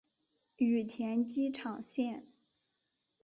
[0.55, 2.25] 羽田机场线